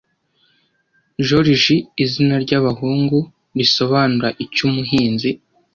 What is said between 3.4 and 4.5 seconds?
risobanura